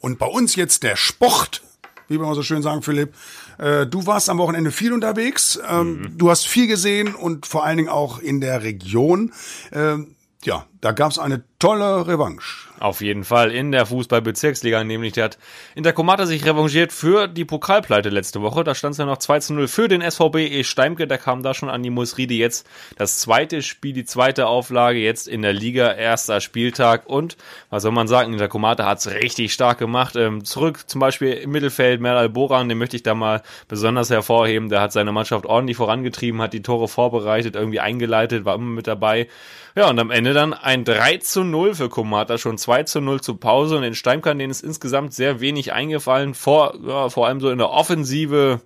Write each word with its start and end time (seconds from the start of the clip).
Und 0.00 0.18
bei 0.18 0.26
uns 0.26 0.56
jetzt 0.56 0.82
der 0.82 0.96
Sport, 0.96 1.62
wie 2.08 2.18
wir 2.18 2.24
immer 2.24 2.34
so 2.34 2.42
schön 2.42 2.62
sagen, 2.62 2.82
Philipp. 2.82 3.14
Äh, 3.58 3.86
du 3.86 4.06
warst 4.06 4.28
am 4.28 4.38
Wochenende 4.38 4.72
viel 4.72 4.92
unterwegs. 4.92 5.60
Ähm, 5.68 6.00
mhm. 6.00 6.18
Du 6.18 6.30
hast 6.30 6.46
viel 6.46 6.66
gesehen 6.66 7.14
und 7.14 7.46
vor 7.46 7.64
allen 7.64 7.76
Dingen 7.76 7.88
auch 7.88 8.18
in 8.18 8.40
der 8.40 8.62
Region. 8.62 9.32
Ähm, 9.72 10.16
ja, 10.42 10.66
da 10.80 10.92
gab's 10.92 11.18
eine 11.18 11.44
tolle 11.60 12.08
Revanche. 12.08 12.70
Auf 12.80 13.02
jeden 13.02 13.24
Fall 13.24 13.52
in 13.52 13.72
der 13.72 13.84
Fußball-Bezirksliga, 13.84 14.82
nämlich 14.82 15.12
der 15.12 15.24
hat 15.24 15.38
Intercomata 15.74 16.24
sich 16.24 16.46
revanchiert 16.46 16.92
für 16.94 17.28
die 17.28 17.44
Pokalpleite 17.44 18.08
letzte 18.08 18.40
Woche. 18.40 18.64
Da 18.64 18.74
stand 18.74 18.92
es 18.92 18.98
ja 18.98 19.04
noch 19.04 19.18
2 19.18 19.40
zu 19.40 19.52
0 19.52 19.68
für 19.68 19.86
den 19.86 20.00
SVB 20.00 20.36
E 20.36 20.64
Steimke. 20.64 21.06
Der 21.06 21.18
kam 21.18 21.42
da 21.42 21.52
schon 21.52 21.68
an 21.68 21.82
die 21.82 21.90
Musride. 21.90 22.32
Jetzt 22.32 22.66
das 22.96 23.20
zweite 23.20 23.60
Spiel, 23.60 23.92
die 23.92 24.06
zweite 24.06 24.46
Auflage, 24.46 24.98
jetzt 24.98 25.28
in 25.28 25.42
der 25.42 25.52
Liga, 25.52 25.92
erster 25.92 26.40
Spieltag. 26.40 27.04
Und 27.04 27.36
was 27.68 27.82
soll 27.82 27.92
man 27.92 28.08
sagen, 28.08 28.32
Intercomata 28.32 28.86
hat's 28.86 29.08
richtig 29.08 29.52
stark 29.52 29.76
gemacht. 29.76 30.16
Ähm, 30.16 30.42
zurück 30.46 30.88
zum 30.88 31.00
Beispiel 31.00 31.34
im 31.34 31.50
Mittelfeld, 31.50 32.00
Meral 32.00 32.30
Boran, 32.30 32.70
den 32.70 32.78
möchte 32.78 32.96
ich 32.96 33.02
da 33.02 33.14
mal 33.14 33.42
besonders 33.68 34.08
hervorheben. 34.08 34.70
Der 34.70 34.80
hat 34.80 34.92
seine 34.92 35.12
Mannschaft 35.12 35.44
ordentlich 35.44 35.76
vorangetrieben, 35.76 36.40
hat 36.40 36.54
die 36.54 36.62
Tore 36.62 36.88
vorbereitet, 36.88 37.56
irgendwie 37.56 37.80
eingeleitet, 37.80 38.46
war 38.46 38.54
immer 38.54 38.70
mit 38.70 38.86
dabei. 38.86 39.28
Ja, 39.76 39.88
und 39.88 39.98
am 40.00 40.10
Ende 40.10 40.32
dann 40.32 40.52
ein 40.52 40.84
3 40.84 41.18
zu 41.18 41.44
0 41.44 41.49
für 41.74 41.88
Komata, 41.88 42.38
schon 42.38 42.58
2 42.58 42.84
zu 42.84 43.00
0 43.00 43.20
zu 43.20 43.36
Pause 43.36 43.76
und 43.76 43.82
den 43.82 43.94
Steimkern, 43.94 44.38
denen 44.38 44.50
ist 44.50 44.62
insgesamt 44.62 45.14
sehr 45.14 45.40
wenig 45.40 45.72
eingefallen, 45.72 46.34
vor, 46.34 46.74
ja, 46.86 47.08
vor 47.08 47.26
allem 47.26 47.40
so 47.40 47.50
in 47.50 47.58
der 47.58 47.70
Offensive 47.70 48.60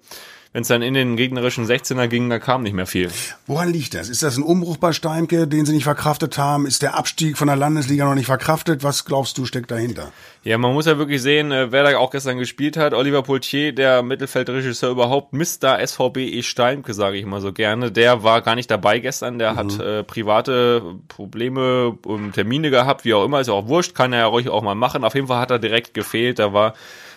wenn 0.55 0.63
es 0.63 0.69
dann 0.69 0.83
in 0.83 0.95
den 0.95 1.17
gegnerischen 1.17 1.67
16er 1.67 2.07
ging, 2.07 2.31
da 2.31 2.39
kam 2.39 2.63
nicht 2.63 2.75
mehr 2.75 2.87
viel. 2.87 3.11
Woran 3.49 3.73
liegt 3.73 3.93
das? 3.93 4.09
Ist 4.09 4.23
das 4.23 4.37
ein 4.37 4.45
Umbruch 4.45 4.77
bei 4.77 4.93
Steimke, 4.93 5.49
den 5.49 5.67
sie 5.67 5.73
nicht 5.73 5.83
verkraftet 5.83 6.39
haben? 6.39 6.65
Ist 6.65 6.81
der 6.81 6.97
Abstieg 6.97 7.37
von 7.37 7.49
der 7.49 7.57
Landesliga 7.57 8.05
noch 8.05 8.15
nicht 8.15 8.27
verkraftet? 8.27 8.85
Was 8.85 9.05
glaubst 9.05 9.37
du, 9.37 9.47
steckt 9.47 9.73
dahinter? 9.73 10.13
Ja, 10.45 10.57
man 10.57 10.73
muss 10.73 10.87
ja 10.87 10.97
wirklich 10.97 11.21
sehen, 11.23 11.51
äh, 11.51 11.73
wer 11.73 11.83
da 11.83 11.99
auch 11.99 12.13
gestern 12.13 12.39
gespielt 12.39 12.77
hat. 12.77 12.95
Oliver 12.95 13.25
Poultier, 13.25 13.75
der 13.75 14.05
Mittelfeldregisseur 14.05 14.93
überhaupt, 14.93 15.33
Mr. 15.33 15.85
SVB 15.85 16.19
E 16.19 16.43
Steimke, 16.45 16.95
sage 16.95 17.17
ich 17.17 17.25
immer 17.25 17.41
so 17.41 17.53
gerne. 17.53 17.91
Der 17.91 18.23
war 18.23 18.41
gar 18.41 18.55
nicht 18.55 18.71
dabei 18.71 19.01
gestern. 19.01 19.41
Der 19.41 19.55
mhm. 19.55 19.57
hat 19.57 19.81
äh, 19.81 20.05
private 20.05 20.83
Probleme, 21.09 21.99
um 22.05 22.31
Termine 22.31 22.71
gehabt, 22.71 23.05
wie 23.05 23.15
auch 23.15 23.25
immer. 23.25 23.41
Ist 23.41 23.49
ja 23.49 23.55
auch 23.55 23.67
wurscht, 23.67 23.97
kann 23.97 24.13
er 24.13 24.21
ja 24.21 24.27
ruhig 24.27 24.49
auch 24.49 24.63
mal 24.63 24.77
machen. 24.77 25.03
Auf 25.03 25.17
jeden 25.17 25.27
Fall 25.27 25.41
hat 25.41 25.51
er 25.51 25.59
direkt 25.59 25.95
gefehlt. 25.95 26.39
Da 26.39 26.53
war 26.53 26.75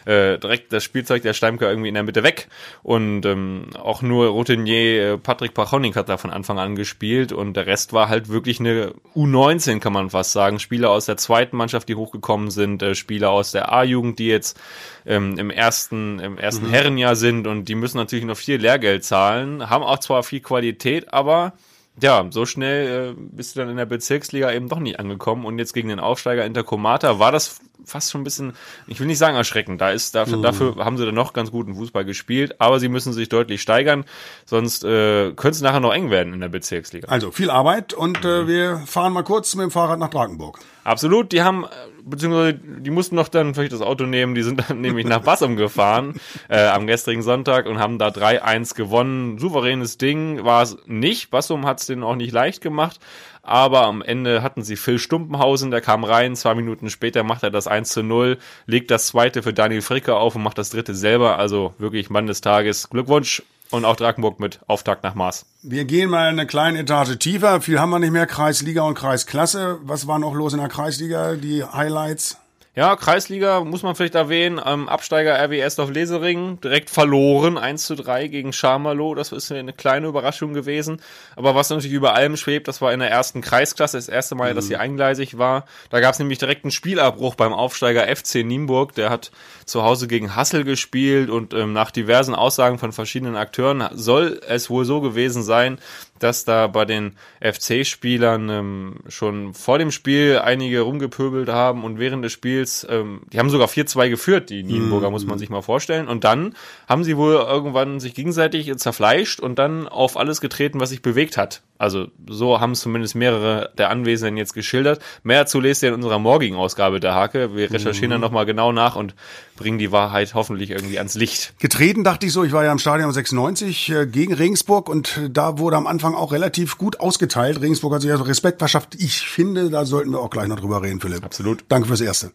äh, 0.07 0.37
direkt 0.39 0.71
das 0.71 0.83
Spielzeug 0.83 1.21
der 1.21 1.33
Steimke 1.33 1.65
irgendwie 1.65 1.89
in 1.89 1.93
der 1.93 2.03
Mitte 2.03 2.23
weg 2.23 2.47
und 2.81 3.25
ähm, 3.25 3.71
auch 3.77 4.01
nur 4.01 4.27
Routinier 4.27 5.13
äh, 5.13 5.17
Patrick 5.17 5.53
Pachonik 5.53 5.97
hat 5.97 6.07
da 6.07 6.17
von 6.17 6.31
Anfang 6.31 6.59
an 6.59 6.75
gespielt 6.75 7.33
und 7.33 7.55
der 7.55 7.67
Rest 7.67 7.91
war 7.91 8.07
halt 8.07 8.29
wirklich 8.29 8.61
eine 8.61 8.93
U19, 9.15 9.79
kann 9.79 9.91
man 9.91 10.09
fast 10.09 10.31
sagen. 10.31 10.59
Spieler 10.59 10.91
aus 10.91 11.05
der 11.05 11.17
zweiten 11.17 11.57
Mannschaft, 11.57 11.89
die 11.89 11.95
hochgekommen 11.95 12.51
sind, 12.51 12.81
äh, 12.81 12.95
Spieler 12.95 13.31
aus 13.31 13.51
der 13.51 13.73
A-Jugend, 13.73 14.19
die 14.19 14.27
jetzt 14.27 14.57
ähm, 15.05 15.37
im 15.37 15.49
ersten, 15.49 16.19
im 16.19 16.37
ersten 16.37 16.67
mhm. 16.67 16.71
Herrenjahr 16.71 17.15
sind 17.17 17.45
und 17.45 17.65
die 17.65 17.75
müssen 17.75 17.97
natürlich 17.97 18.25
noch 18.25 18.37
viel 18.37 18.61
Lehrgeld 18.61 19.03
zahlen, 19.03 19.69
haben 19.69 19.83
auch 19.83 19.99
zwar 19.99 20.23
viel 20.23 20.39
Qualität, 20.39 21.13
aber 21.13 21.53
ja, 22.01 22.27
so 22.29 22.45
schnell 22.45 23.09
äh, 23.09 23.13
bist 23.17 23.55
du 23.55 23.59
dann 23.59 23.69
in 23.69 23.77
der 23.77 23.85
Bezirksliga 23.85 24.51
eben 24.51 24.69
doch 24.69 24.79
nicht 24.79 24.99
angekommen 24.99 25.45
und 25.45 25.57
jetzt 25.57 25.73
gegen 25.73 25.89
den 25.89 25.99
Aufsteiger 25.99 26.45
Intercomata 26.45 27.19
war 27.19 27.31
das 27.31 27.59
fast 27.87 28.11
schon 28.11 28.21
ein 28.21 28.23
bisschen, 28.23 28.53
ich 28.85 28.99
will 28.99 29.07
nicht 29.07 29.17
sagen 29.17 29.35
erschreckend, 29.35 29.81
da 29.81 29.91
ist 29.91 30.13
dafür, 30.13 30.37
mhm. 30.37 30.41
dafür 30.43 30.75
haben 30.77 30.97
sie 30.97 31.05
dann 31.05 31.15
noch 31.15 31.33
ganz 31.33 31.51
guten 31.51 31.75
Fußball 31.75 32.05
gespielt, 32.05 32.59
aber 32.59 32.79
sie 32.79 32.89
müssen 32.89 33.13
sich 33.13 33.29
deutlich 33.29 33.61
steigern, 33.61 34.05
sonst 34.45 34.83
äh, 34.83 35.31
könnte 35.31 35.55
es 35.55 35.61
nachher 35.61 35.79
noch 35.79 35.93
eng 35.93 36.09
werden 36.09 36.33
in 36.33 36.41
der 36.41 36.49
Bezirksliga. 36.49 37.07
Also 37.07 37.31
viel 37.31 37.49
Arbeit 37.49 37.93
und 37.93 38.23
äh, 38.25 38.47
wir 38.47 38.83
fahren 38.85 39.13
mal 39.13 39.23
kurz 39.23 39.55
mit 39.55 39.63
dem 39.63 39.71
Fahrrad 39.71 39.99
nach 39.99 40.09
Drakenburg. 40.09 40.59
Absolut, 40.87 41.33
die 41.33 41.41
haben, 41.41 41.65
beziehungsweise 42.05 42.53
die 42.53 42.91
mussten 42.91 43.15
noch 43.15 43.27
dann 43.27 43.53
vielleicht 43.53 43.73
das 43.73 43.81
Auto 43.81 44.05
nehmen, 44.05 44.35
die 44.35 44.41
sind 44.41 44.69
dann 44.69 44.79
nämlich 44.81 45.05
nach 45.05 45.19
Bassum 45.19 45.57
gefahren 45.57 46.17
äh, 46.47 46.65
am 46.65 46.87
gestrigen 46.87 47.23
Sonntag 47.23 47.65
und 47.65 47.77
haben 47.77 47.97
da 47.99 48.07
3-1 48.07 48.73
gewonnen. 48.73 49.37
Souveränes 49.37 49.97
Ding 49.97 50.45
war 50.45 50.61
es 50.61 50.77
nicht. 50.85 51.29
Bassum 51.29 51.65
hat 51.65 51.81
es 51.81 51.87
denen 51.87 52.03
auch 52.03 52.15
nicht 52.15 52.31
leicht 52.31 52.61
gemacht, 52.61 53.01
aber 53.41 53.81
am 53.81 54.01
Ende 54.01 54.43
hatten 54.43 54.63
sie 54.63 54.77
Phil 54.77 54.97
Stumpenhausen, 54.97 55.71
der 55.71 55.81
kam 55.81 56.05
rein, 56.05 56.37
zwei 56.37 56.55
Minuten 56.55 56.89
später 56.89 57.23
macht 57.23 57.43
er 57.43 57.51
das 57.51 57.67
1 57.67 57.89
zu 57.89 58.01
0, 58.01 58.37
legt 58.65 58.89
das 58.89 59.07
zweite 59.07 59.43
für 59.43 59.51
Daniel 59.51 59.81
Fricke 59.81 60.15
auf 60.15 60.37
und 60.37 60.43
macht 60.43 60.57
das 60.57 60.69
dritte 60.69 60.95
selber, 60.95 61.37
also 61.37 61.73
wirklich 61.79 62.09
Mann 62.09 62.27
des 62.27 62.39
Tages. 62.39 62.89
Glückwunsch 62.89 63.43
und 63.71 63.85
auch 63.85 63.95
Drakenburg 63.95 64.39
mit 64.39 64.59
Auftakt 64.67 65.03
nach 65.03 65.15
Maß. 65.15 65.45
Wir 65.63 65.85
gehen 65.85 66.09
mal 66.09 66.27
eine 66.27 66.47
kleine 66.47 66.79
Etage 66.79 67.17
tiefer, 67.17 67.61
viel 67.61 67.79
haben 67.79 67.89
wir 67.89 67.99
nicht 67.99 68.11
mehr, 68.11 68.27
Kreisliga 68.27 68.83
und 68.83 68.95
Kreisklasse. 68.95 69.79
Was 69.83 70.07
war 70.07 70.19
noch 70.19 70.33
los 70.33 70.53
in 70.53 70.59
der 70.59 70.69
Kreisliga, 70.69 71.35
die 71.35 71.63
Highlights? 71.63 72.37
Ja, 72.77 72.95
Kreisliga 72.95 73.61
muss 73.61 73.81
man 73.81 73.95
vielleicht 73.95 74.13
erwähnen. 74.13 74.61
Ähm, 74.63 74.87
Absteiger 74.87 75.33
RWS 75.33 75.79
auf 75.79 75.89
Lesering 75.89 76.61
direkt 76.61 76.91
verloren, 76.91 77.57
1 77.57 77.83
zu 77.83 77.95
3 77.95 78.27
gegen 78.27 78.53
Scharmerloh. 78.53 79.15
Das 79.15 79.31
ist 79.31 79.51
eine 79.51 79.73
kleine 79.73 80.05
Überraschung 80.05 80.53
gewesen. 80.53 81.01
Aber 81.35 81.55
was 81.55 81.71
natürlich 81.71 81.91
über 81.91 82.13
allem 82.13 82.37
schwebt, 82.37 82.67
das 82.67 82.79
war 82.79 82.93
in 82.93 82.99
der 82.99 83.09
ersten 83.09 83.41
Kreisklasse 83.41 83.97
das 83.97 84.09
erste 84.09 84.35
Mal, 84.35 84.51
mhm. 84.51 84.57
dass 84.57 84.67
sie 84.67 84.77
eingleisig 84.77 85.39
war. 85.39 85.65
Da 85.89 86.01
gab 86.01 86.13
es 86.13 86.19
nämlich 86.19 86.37
direkt 86.37 86.65
einen 86.65 86.71
Spielabbruch 86.71 87.33
beim 87.33 87.51
Aufsteiger 87.51 88.15
FC 88.15 88.45
Nienburg. 88.45 88.93
Der 88.93 89.09
hat 89.09 89.31
zu 89.65 89.81
Hause 89.81 90.07
gegen 90.07 90.35
Hassel 90.35 90.63
gespielt 90.63 91.31
und 91.31 91.55
ähm, 91.55 91.73
nach 91.73 91.89
diversen 91.89 92.35
Aussagen 92.35 92.77
von 92.77 92.91
verschiedenen 92.91 93.37
Akteuren 93.37 93.89
soll 93.93 94.39
es 94.47 94.69
wohl 94.69 94.85
so 94.85 95.01
gewesen 95.01 95.41
sein, 95.41 95.79
dass 96.19 96.45
da 96.45 96.67
bei 96.67 96.85
den 96.85 97.15
FC-Spielern 97.41 98.49
ähm, 98.49 98.95
schon 99.07 99.53
vor 99.53 99.77
dem 99.77 99.91
Spiel 99.91 100.39
einige 100.39 100.81
rumgepöbelt 100.81 101.49
haben 101.49 101.83
und 101.83 101.99
während 101.99 102.23
des 102.23 102.31
Spiels, 102.31 102.85
ähm, 102.89 103.21
die 103.31 103.39
haben 103.39 103.49
sogar 103.49 103.67
4-2 103.67 104.09
geführt, 104.09 104.49
die 104.49 104.63
Nienburger, 104.63 105.09
mm. 105.09 105.13
muss 105.13 105.25
man 105.25 105.39
sich 105.39 105.49
mal 105.49 105.61
vorstellen. 105.61 106.07
Und 106.07 106.23
dann 106.23 106.55
haben 106.87 107.03
sie 107.03 107.17
wohl 107.17 107.33
irgendwann 107.33 107.99
sich 107.99 108.13
gegenseitig 108.13 108.75
zerfleischt 108.77 109.39
und 109.39 109.59
dann 109.59 109.87
auf 109.87 110.17
alles 110.17 110.41
getreten, 110.41 110.79
was 110.79 110.89
sich 110.89 111.01
bewegt 111.01 111.37
hat. 111.37 111.61
Also 111.77 112.07
so 112.27 112.59
haben 112.59 112.71
es 112.71 112.81
zumindest 112.81 113.15
mehrere 113.15 113.71
der 113.77 113.89
Anwesenden 113.89 114.37
jetzt 114.37 114.53
geschildert. 114.53 115.01
Mehr 115.23 115.41
dazu 115.41 115.59
lest 115.59 115.83
ihr 115.83 115.89
in 115.89 115.95
unserer 115.95 116.19
morgigen 116.19 116.55
Ausgabe 116.55 116.99
der 116.99 117.13
Hake. 117.13 117.55
Wir 117.55 117.71
recherchieren 117.71 118.09
mhm. 118.09 118.13
dann 118.13 118.21
nochmal 118.21 118.45
genau 118.45 118.71
nach 118.71 118.95
und 118.95 119.15
bringen 119.55 119.77
die 119.77 119.91
Wahrheit 119.91 120.33
hoffentlich 120.33 120.71
irgendwie 120.71 120.97
ans 120.97 121.15
Licht. 121.15 121.53
Getreten 121.59 122.03
dachte 122.03 122.25
ich 122.25 122.33
so, 122.33 122.43
ich 122.43 122.51
war 122.51 122.63
ja 122.63 122.71
im 122.71 122.79
Stadion 122.79 123.11
96 123.11 123.89
äh, 123.89 124.05
gegen 124.07 124.33
Regensburg 124.33 124.89
und 124.89 125.19
da 125.29 125.57
wurde 125.57 125.77
am 125.77 125.87
Anfang 125.87 126.15
auch 126.15 126.31
relativ 126.31 126.77
gut 126.77 126.99
ausgeteilt. 126.99 127.61
Regensburg 127.61 127.93
hat 127.93 128.01
sich 128.01 128.11
also 128.11 128.23
Respekt 128.23 128.59
verschafft. 128.59 128.95
Ich 128.95 129.21
finde, 129.21 129.69
da 129.69 129.85
sollten 129.85 130.11
wir 130.11 130.19
auch 130.19 130.29
gleich 130.29 130.47
noch 130.47 130.59
drüber 130.59 130.81
reden, 130.81 130.99
Philipp. 130.99 131.23
Absolut. 131.23 131.65
Danke 131.69 131.87
fürs 131.87 132.01
Erste. 132.01 132.31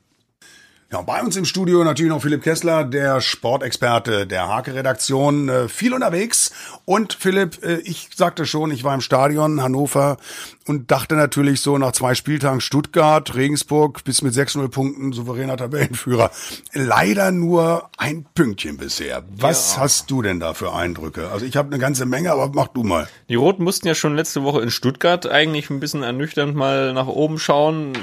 Ja, 0.92 1.00
bei 1.00 1.22
uns 1.22 1.38
im 1.38 1.46
Studio 1.46 1.82
natürlich 1.84 2.12
noch 2.12 2.20
Philipp 2.20 2.42
Kessler, 2.42 2.84
der 2.84 3.22
Sportexperte 3.22 4.26
der 4.26 4.48
Hake-Redaktion, 4.48 5.48
äh, 5.48 5.66
viel 5.66 5.94
unterwegs. 5.94 6.52
Und 6.84 7.14
Philipp, 7.14 7.64
äh, 7.64 7.78
ich 7.78 8.10
sagte 8.14 8.44
schon, 8.44 8.70
ich 8.70 8.84
war 8.84 8.94
im 8.94 9.00
Stadion 9.00 9.62
Hannover 9.62 10.18
und 10.66 10.90
dachte 10.90 11.14
natürlich 11.14 11.62
so 11.62 11.78
nach 11.78 11.92
zwei 11.92 12.14
Spieltagen 12.14 12.60
Stuttgart, 12.60 13.34
Regensburg 13.34 14.04
bis 14.04 14.20
mit 14.20 14.34
6-0 14.34 14.68
Punkten 14.68 15.12
souveräner 15.14 15.56
Tabellenführer. 15.56 16.30
Leider 16.74 17.30
nur 17.30 17.88
ein 17.96 18.26
Pünktchen 18.34 18.76
bisher. 18.76 19.24
Was 19.34 19.76
ja. 19.76 19.82
hast 19.82 20.10
du 20.10 20.20
denn 20.20 20.40
da 20.40 20.52
für 20.52 20.74
Eindrücke? 20.74 21.30
Also 21.30 21.46
ich 21.46 21.56
habe 21.56 21.68
eine 21.68 21.78
ganze 21.78 22.04
Menge, 22.04 22.32
aber 22.32 22.50
mach 22.54 22.68
du 22.68 22.82
mal. 22.82 23.08
Die 23.30 23.34
Roten 23.36 23.64
mussten 23.64 23.88
ja 23.88 23.94
schon 23.94 24.14
letzte 24.14 24.42
Woche 24.42 24.60
in 24.60 24.70
Stuttgart 24.70 25.26
eigentlich 25.26 25.70
ein 25.70 25.80
bisschen 25.80 26.02
ernüchternd 26.02 26.54
mal 26.54 26.92
nach 26.92 27.06
oben 27.06 27.38
schauen, 27.38 27.94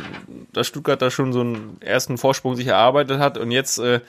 dass 0.54 0.66
Stuttgart 0.66 1.00
da 1.00 1.12
schon 1.12 1.34
so 1.34 1.42
einen 1.42 1.78
ersten 1.82 2.18
Vorsprung 2.18 2.56
sich 2.56 2.66
erarbeitet 2.66 2.79
hat 3.20 3.38
und 3.38 3.52
jetzt 3.52 3.80
äh, 3.80 4.00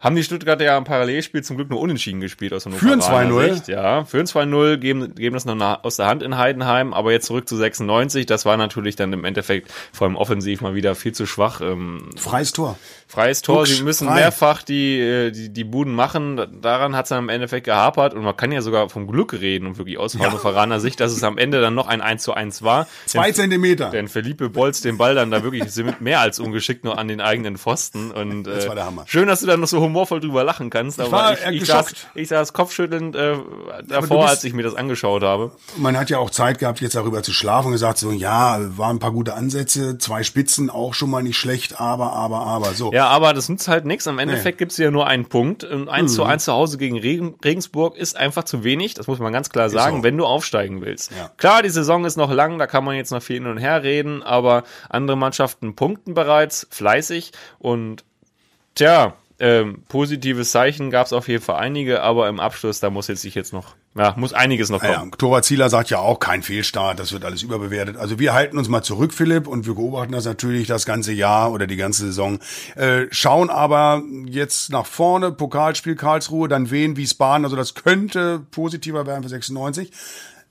haben 0.00 0.16
die 0.16 0.24
Stuttgarter 0.24 0.64
ja 0.64 0.78
im 0.78 0.84
Parallelspiel 0.84 1.44
zum 1.44 1.56
Glück 1.56 1.68
nur 1.68 1.78
unentschieden 1.78 2.20
gespielt 2.20 2.54
aus 2.54 2.64
Hannover. 2.64 2.80
Führen 2.80 3.00
2-0. 3.00 3.70
Ja, 3.70 4.04
führen 4.06 4.26
2-0, 4.26 4.78
geben, 4.78 5.14
geben 5.14 5.34
das 5.34 5.44
noch 5.44 5.84
aus 5.84 5.96
der 5.96 6.06
Hand 6.06 6.22
in 6.22 6.38
Heidenheim, 6.38 6.94
aber 6.94 7.12
jetzt 7.12 7.26
zurück 7.26 7.46
zu 7.46 7.56
96. 7.56 8.24
Das 8.24 8.46
war 8.46 8.56
natürlich 8.56 8.96
dann 8.96 9.12
im 9.12 9.24
Endeffekt 9.24 9.70
vor 9.92 10.06
allem 10.06 10.16
offensiv 10.16 10.62
mal 10.62 10.74
wieder 10.74 10.94
viel 10.94 11.12
zu 11.12 11.26
schwach. 11.26 11.60
Ähm, 11.60 12.08
freies 12.16 12.52
Tor. 12.52 12.78
Freies 13.08 13.42
Tor. 13.42 13.58
Buchs, 13.58 13.76
Sie 13.76 13.82
müssen 13.82 14.06
frei. 14.06 14.20
mehrfach 14.20 14.62
die, 14.62 15.00
äh, 15.00 15.32
die, 15.32 15.52
die 15.52 15.64
Buden 15.64 15.94
machen. 15.94 16.60
Daran 16.62 16.96
hat 16.96 17.06
es 17.06 17.08
dann 17.10 17.24
im 17.24 17.28
Endeffekt 17.28 17.66
gehapert 17.66 18.14
und 18.14 18.22
man 18.22 18.36
kann 18.36 18.52
ja 18.52 18.62
sogar 18.62 18.88
vom 18.88 19.06
Glück 19.06 19.34
reden 19.34 19.66
und 19.66 19.76
wirklich 19.76 19.98
aus 19.98 20.18
Hannoveraner 20.18 20.76
ja. 20.76 20.80
Sicht, 20.80 21.00
dass 21.00 21.12
es 21.12 21.22
am 21.24 21.36
Ende 21.36 21.60
dann 21.60 21.74
noch 21.74 21.88
ein 21.88 22.00
1 22.00 22.22
zu 22.22 22.32
1 22.32 22.62
war. 22.62 22.86
Zwei 23.04 23.26
denn, 23.26 23.34
Zentimeter. 23.34 23.90
Denn 23.90 24.08
Felipe 24.08 24.48
bolzt 24.48 24.86
den 24.86 24.96
Ball 24.96 25.14
dann 25.14 25.30
da 25.30 25.42
wirklich 25.42 25.64
mehr 26.00 26.20
als 26.20 26.38
ungeschickt 26.38 26.84
nur 26.84 26.98
an 26.98 27.08
den 27.08 27.20
eigenen 27.20 27.58
Pfosten 27.58 28.12
und 28.12 28.46
äh, 28.46 28.54
das 28.54 28.68
war 28.68 28.74
der 28.76 28.86
Hammer. 28.86 29.04
schön, 29.06 29.28
dass 29.28 29.40
du 29.40 29.46
da 29.46 29.56
noch 29.56 29.68
so 29.68 29.89
humorvoll 29.90 30.20
drüber 30.20 30.44
lachen 30.44 30.70
kannst, 30.70 30.98
ich 30.98 31.04
aber 31.04 31.36
ich, 31.50 31.62
ich, 31.62 31.66
saß, 31.66 31.92
ich 32.14 32.28
saß 32.28 32.52
kopfschüttelnd 32.52 33.16
äh, 33.16 33.36
davor, 33.86 34.28
als 34.28 34.44
ich 34.44 34.52
mir 34.52 34.62
das 34.62 34.74
angeschaut 34.74 35.22
habe. 35.22 35.52
Man 35.76 35.98
hat 35.98 36.10
ja 36.10 36.18
auch 36.18 36.30
Zeit 36.30 36.58
gehabt, 36.58 36.80
jetzt 36.80 36.94
darüber 36.94 37.22
zu 37.22 37.32
schlafen 37.32 37.68
und 37.68 37.72
gesagt, 37.72 37.98
so 37.98 38.10
ja, 38.12 38.58
waren 38.76 38.96
ein 38.96 38.98
paar 38.98 39.12
gute 39.12 39.34
Ansätze, 39.34 39.98
zwei 39.98 40.22
Spitzen 40.22 40.70
auch 40.70 40.94
schon 40.94 41.10
mal 41.10 41.22
nicht 41.22 41.36
schlecht, 41.36 41.80
aber, 41.80 42.12
aber, 42.12 42.40
aber, 42.46 42.72
so. 42.72 42.92
Ja, 42.92 43.08
aber 43.08 43.34
das 43.34 43.48
nützt 43.48 43.68
halt 43.68 43.84
nichts. 43.84 44.06
Am 44.06 44.18
Endeffekt 44.18 44.58
nee. 44.58 44.64
gibt's 44.64 44.76
ja 44.78 44.90
nur 44.90 45.06
einen 45.06 45.26
Punkt. 45.26 45.64
Und 45.64 45.88
1 45.88 46.12
mhm. 46.12 46.14
zu 46.14 46.24
1 46.24 46.44
zu 46.44 46.52
Hause 46.52 46.78
gegen 46.78 46.98
Regen, 46.98 47.34
Regensburg 47.44 47.96
ist 47.96 48.16
einfach 48.16 48.44
zu 48.44 48.64
wenig, 48.64 48.94
das 48.94 49.06
muss 49.06 49.18
man 49.18 49.32
ganz 49.32 49.50
klar 49.50 49.68
sagen, 49.70 49.98
so. 49.98 50.02
wenn 50.04 50.16
du 50.16 50.24
aufsteigen 50.24 50.80
willst. 50.80 51.10
Ja. 51.12 51.30
Klar, 51.36 51.62
die 51.62 51.70
Saison 51.70 52.04
ist 52.04 52.16
noch 52.16 52.30
lang, 52.30 52.58
da 52.58 52.66
kann 52.66 52.84
man 52.84 52.96
jetzt 52.96 53.10
noch 53.10 53.22
viel 53.22 53.36
hin 53.36 53.46
und 53.46 53.58
her 53.58 53.82
reden, 53.82 54.22
aber 54.22 54.64
andere 54.88 55.16
Mannschaften 55.16 55.74
punkten 55.74 56.14
bereits 56.14 56.66
fleißig 56.70 57.32
und 57.58 58.04
Tja, 58.74 59.14
ähm, 59.40 59.84
positives 59.88 60.50
Zeichen 60.50 60.90
gab 60.90 61.06
es 61.06 61.14
auf 61.14 61.26
jeden 61.26 61.42
Fall 61.42 61.56
einige, 61.56 62.02
aber 62.02 62.28
im 62.28 62.40
Abschluss, 62.40 62.78
da 62.78 62.90
muss 62.90 63.08
jetzt 63.08 63.22
sich 63.22 63.34
jetzt 63.34 63.54
noch, 63.54 63.74
ja, 63.96 64.14
muss 64.18 64.34
einiges 64.34 64.68
noch 64.68 64.80
kommen. 64.80 65.10
Ja, 65.10 65.16
Torwart 65.16 65.46
Zieler 65.46 65.70
sagt 65.70 65.88
ja 65.88 65.98
auch, 65.98 66.20
kein 66.20 66.42
Fehlstart, 66.42 67.00
das 67.00 67.12
wird 67.12 67.24
alles 67.24 67.42
überbewertet. 67.42 67.96
Also 67.96 68.18
wir 68.18 68.34
halten 68.34 68.58
uns 68.58 68.68
mal 68.68 68.82
zurück, 68.82 69.14
Philipp, 69.14 69.46
und 69.46 69.66
wir 69.66 69.74
beobachten 69.74 70.12
das 70.12 70.26
natürlich 70.26 70.66
das 70.66 70.84
ganze 70.84 71.12
Jahr 71.12 71.52
oder 71.52 71.66
die 71.66 71.76
ganze 71.76 72.04
Saison. 72.04 72.38
Äh, 72.76 73.06
schauen 73.10 73.48
aber 73.48 74.02
jetzt 74.26 74.70
nach 74.70 74.84
vorne, 74.84 75.32
Pokalspiel 75.32 75.96
Karlsruhe, 75.96 76.46
dann 76.46 76.70
Wien, 76.70 76.98
Wiesbaden, 76.98 77.46
also 77.46 77.56
das 77.56 77.74
könnte 77.74 78.40
positiver 78.50 79.06
werden 79.06 79.22
für 79.22 79.30
96. 79.30 79.90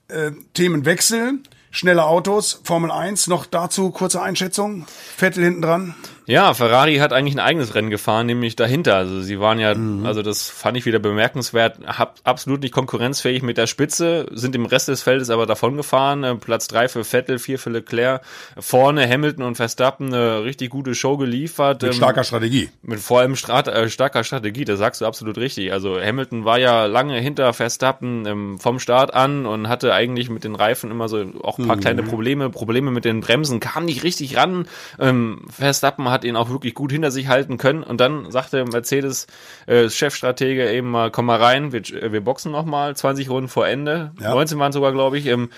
Äh, 0.08 0.32
Themenwechsel, 0.54 1.38
schnelle 1.70 2.04
Autos, 2.04 2.60
Formel 2.64 2.90
1, 2.90 3.26
noch 3.28 3.46
dazu 3.46 3.90
kurze 3.90 4.22
Einschätzung. 4.22 4.86
Vettel 5.16 5.44
hinten 5.44 5.62
dran. 5.62 5.94
Ja, 6.30 6.54
Ferrari 6.54 6.98
hat 6.98 7.12
eigentlich 7.12 7.34
ein 7.34 7.40
eigenes 7.40 7.74
Rennen 7.74 7.90
gefahren, 7.90 8.26
nämlich 8.26 8.54
dahinter. 8.54 8.94
Also 8.94 9.20
sie 9.20 9.40
waren 9.40 9.58
ja, 9.58 9.74
mhm. 9.74 10.06
also 10.06 10.22
das 10.22 10.48
fand 10.48 10.76
ich 10.76 10.86
wieder 10.86 11.00
bemerkenswert, 11.00 11.78
hab 11.84 12.20
absolut 12.22 12.60
nicht 12.62 12.72
konkurrenzfähig 12.72 13.42
mit 13.42 13.58
der 13.58 13.66
Spitze, 13.66 14.26
sind 14.30 14.54
im 14.54 14.64
Rest 14.64 14.86
des 14.86 15.02
Feldes 15.02 15.28
aber 15.28 15.46
davon 15.46 15.76
gefahren. 15.76 16.22
Äh, 16.22 16.36
Platz 16.36 16.68
drei 16.68 16.86
für 16.86 17.02
Vettel, 17.02 17.40
vier 17.40 17.58
für 17.58 17.70
Leclerc. 17.70 18.22
Vorne 18.56 19.08
Hamilton 19.08 19.44
und 19.44 19.56
Verstappen 19.56 20.14
eine 20.14 20.44
richtig 20.44 20.70
gute 20.70 20.94
Show 20.94 21.16
geliefert. 21.16 21.82
Mit 21.82 21.92
ähm, 21.92 21.96
starker 21.96 22.22
Strategie. 22.22 22.70
Mit 22.82 23.00
vor 23.00 23.18
allem 23.18 23.34
Strat 23.34 23.66
äh, 23.66 23.88
starker 23.88 24.22
Strategie, 24.22 24.64
das 24.64 24.78
sagst 24.78 25.00
du 25.00 25.06
absolut 25.06 25.36
richtig. 25.36 25.72
Also 25.72 26.00
Hamilton 26.00 26.44
war 26.44 26.60
ja 26.60 26.86
lange 26.86 27.18
hinter 27.18 27.52
Verstappen 27.52 28.24
ähm, 28.26 28.58
vom 28.60 28.78
Start 28.78 29.14
an 29.14 29.46
und 29.46 29.68
hatte 29.68 29.94
eigentlich 29.94 30.30
mit 30.30 30.44
den 30.44 30.54
Reifen 30.54 30.92
immer 30.92 31.08
so 31.08 31.24
auch 31.42 31.58
ein 31.60 31.66
paar 31.66 31.76
mhm. 31.76 31.80
kleine 31.80 32.02
Probleme, 32.02 32.50
Probleme 32.50 32.90
mit 32.90 33.04
den 33.04 33.20
Bremsen, 33.20 33.60
kam 33.60 33.84
nicht 33.84 34.02
richtig 34.02 34.36
ran. 34.36 34.66
Ähm, 34.98 35.42
Verstappen 35.50 36.08
hat 36.10 36.24
ihn 36.24 36.36
auch 36.36 36.50
wirklich 36.50 36.74
gut 36.74 36.92
hinter 36.92 37.10
sich 37.10 37.28
halten 37.28 37.58
können. 37.58 37.82
Und 37.82 38.00
dann 38.00 38.30
sagte 38.30 38.64
Mercedes 38.64 39.26
äh, 39.66 39.88
Chefstratege 39.88 40.70
eben 40.70 40.90
mal, 40.90 41.10
komm 41.10 41.26
mal 41.26 41.38
rein, 41.38 41.72
wir, 41.72 41.80
äh, 41.80 42.12
wir 42.12 42.20
boxen 42.20 42.52
noch 42.52 42.64
mal 42.64 42.96
20 42.96 43.30
Runden 43.30 43.48
vor 43.48 43.66
Ende. 43.66 44.12
Ja. 44.20 44.30
19 44.30 44.58
waren 44.58 44.72
sogar, 44.72 44.92
glaube 44.92 45.18
ich. 45.18 45.26
Ähm, 45.26 45.50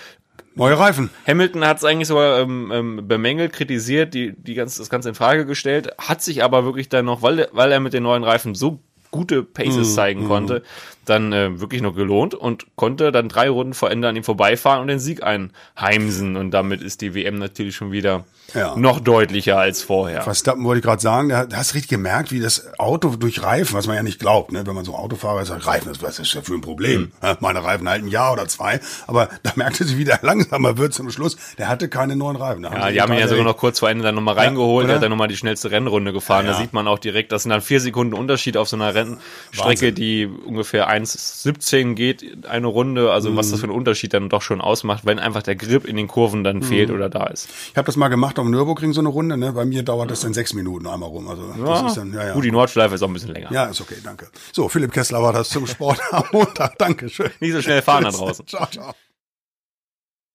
Neue 0.55 0.77
Reifen. 0.77 1.09
Hamilton 1.25 1.65
hat 1.65 1.77
es 1.77 1.83
eigentlich 1.83 2.07
sogar 2.07 2.39
ähm, 2.39 2.71
ähm, 2.71 3.07
bemängelt, 3.07 3.53
kritisiert, 3.53 4.13
die, 4.13 4.33
die 4.37 4.53
ganz, 4.53 4.77
das 4.77 4.89
Ganze 4.89 5.09
in 5.09 5.15
Frage 5.15 5.47
gestellt, 5.47 5.89
hat 5.97 6.21
sich 6.21 6.43
aber 6.43 6.63
wirklich 6.63 6.89
dann 6.89 7.05
noch, 7.05 7.23
weil, 7.23 7.47
weil 7.53 7.71
er 7.71 7.79
mit 7.79 7.93
den 7.93 8.03
neuen 8.03 8.23
Reifen 8.23 8.53
so 8.53 8.79
gute 9.09 9.43
Paces 9.43 9.91
mm, 9.91 9.95
zeigen 9.95 10.25
mm. 10.25 10.27
konnte, 10.27 10.63
dann 11.05 11.33
äh, 11.33 11.59
wirklich 11.59 11.81
noch 11.81 11.95
gelohnt 11.95 12.33
und 12.33 12.65
konnte 12.75 13.11
dann 13.11 13.29
drei 13.29 13.49
Runden 13.49 13.73
vor 13.73 13.91
Ende 13.91 14.07
an 14.07 14.15
ihm 14.15 14.23
vorbeifahren 14.23 14.81
und 14.81 14.87
den 14.87 14.99
Sieg 14.99 15.23
einheimsen. 15.23 16.35
Und 16.35 16.51
damit 16.51 16.81
ist 16.81 17.01
die 17.01 17.13
WM 17.15 17.39
natürlich 17.39 17.75
schon 17.75 17.91
wieder 17.91 18.25
ja. 18.53 18.75
noch 18.75 18.99
deutlicher 18.99 19.57
als 19.57 19.81
vorher. 19.81 20.21
Verstappen 20.21 20.63
wollte 20.63 20.79
ich 20.79 20.85
gerade 20.85 21.01
sagen, 21.01 21.29
da 21.29 21.47
hast 21.53 21.71
du 21.71 21.75
richtig 21.75 21.89
gemerkt, 21.89 22.31
wie 22.31 22.39
das 22.39 22.77
Auto 22.79 23.15
durch 23.15 23.41
Reifen, 23.41 23.75
was 23.75 23.87
man 23.87 23.95
ja 23.95 24.03
nicht 24.03 24.19
glaubt, 24.19 24.51
ne? 24.51 24.65
wenn 24.65 24.75
man 24.75 24.85
so 24.85 24.93
Autofahrer 24.95 25.41
ist, 25.41 25.47
sagt, 25.47 25.65
Reifen, 25.65 25.91
was 26.01 26.19
ist 26.19 26.33
ja 26.33 26.41
für 26.41 26.53
ein 26.53 26.61
Problem? 26.61 27.11
Mhm. 27.21 27.37
Meine 27.39 27.63
Reifen 27.63 27.87
halten 27.89 28.05
ein 28.05 28.11
Jahr 28.11 28.33
oder 28.33 28.47
zwei, 28.47 28.79
aber 29.07 29.29
da 29.43 29.53
merkte 29.55 29.83
sie, 29.85 29.97
wie 29.97 30.03
der 30.03 30.19
langsamer 30.21 30.77
wird 30.77 30.93
zum 30.93 31.09
Schluss. 31.09 31.37
Der 31.57 31.67
hatte 31.67 31.89
keine 31.89 32.15
neuen 32.15 32.35
Reifen. 32.35 32.63
ja, 32.63 32.91
die 32.91 33.01
haben 33.01 33.13
ihn 33.13 33.19
ja 33.19 33.27
sogar 33.27 33.45
noch 33.45 33.57
kurz 33.57 33.79
vor 33.79 33.89
Ende 33.89 34.03
dann 34.03 34.15
nochmal 34.15 34.35
reingeholt, 34.35 34.83
ja, 34.83 34.87
der 34.87 34.95
hat 34.97 35.03
dann 35.03 35.11
nochmal 35.11 35.27
die 35.27 35.37
schnellste 35.37 35.71
Rennrunde 35.71 36.13
gefahren. 36.13 36.45
Ja. 36.45 36.53
Da 36.53 36.57
sieht 36.57 36.73
man 36.73 36.87
auch 36.87 36.99
direkt, 36.99 37.31
das 37.31 37.43
sind 37.43 37.49
dann 37.49 37.61
vier 37.61 37.79
Sekunden 37.79 38.13
Unterschied 38.13 38.57
auf 38.57 38.67
so 38.67 38.75
einer 38.75 38.93
Rennstrecke, 38.93 39.93
die 39.93 40.25
ungefähr 40.27 40.87
1,17 40.93 41.93
geht, 41.95 42.45
eine 42.47 42.67
Runde, 42.67 43.11
also 43.11 43.31
mhm. 43.31 43.37
was 43.37 43.51
das 43.51 43.59
für 43.59 43.65
einen 43.65 43.75
Unterschied 43.75 44.13
dann 44.13 44.29
doch 44.29 44.41
schon 44.41 44.61
ausmacht, 44.61 45.05
wenn 45.05 45.19
einfach 45.19 45.43
der 45.43 45.55
Grip 45.55 45.85
in 45.85 45.95
den 45.95 46.07
Kurven 46.07 46.43
dann 46.43 46.57
mhm. 46.57 46.63
fehlt 46.63 46.91
oder 46.91 47.09
da 47.09 47.27
ist. 47.27 47.49
Ich 47.71 47.77
habe 47.77 47.85
das 47.85 47.95
mal 47.95 48.09
gemacht 48.09 48.39
am 48.39 48.51
Nürburgring 48.51 48.93
so 48.93 49.01
eine 49.01 49.09
Runde, 49.09 49.37
ne? 49.37 49.53
Bei 49.53 49.65
mir 49.65 49.83
dauert 49.83 50.11
das 50.11 50.21
dann 50.21 50.33
sechs 50.33 50.53
Minuten 50.53 50.87
einmal 50.87 51.09
rum. 51.09 51.27
Also 51.27 51.43
ja. 51.57 51.81
das 51.81 51.91
ist 51.91 51.97
dann, 51.97 52.13
ja, 52.13 52.27
ja. 52.27 52.33
Gut, 52.33 52.43
die 52.43 52.51
Nordschleife 52.51 52.95
ist 52.95 53.03
auch 53.03 53.07
ein 53.07 53.13
bisschen 53.13 53.33
länger. 53.33 53.51
Ja, 53.51 53.65
ist 53.65 53.81
okay, 53.81 53.97
danke. 54.03 54.29
So, 54.51 54.69
Philipp 54.69 54.91
Kessler 54.91 55.21
war 55.21 55.33
das 55.33 55.49
zum 55.49 55.67
Sport 55.67 55.99
am 56.11 56.23
Montag. 56.31 56.77
Dankeschön. 56.77 57.31
Nicht 57.39 57.53
so 57.53 57.61
schnell 57.61 57.81
fahren 57.81 58.03
da 58.03 58.11
draußen. 58.11 58.47
ciao, 58.47 58.67
ciao. 58.67 58.93